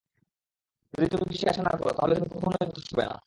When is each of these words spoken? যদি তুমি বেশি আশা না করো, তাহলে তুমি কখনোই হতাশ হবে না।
যদি 0.93 1.07
তুমি 1.07 1.25
বেশি 1.27 1.45
আশা 1.47 1.61
না 1.63 1.73
করো, 1.79 1.91
তাহলে 1.93 2.13
তুমি 2.15 2.29
কখনোই 2.35 2.59
হতাশ 2.61 2.85
হবে 2.91 3.05
না। 3.05 3.15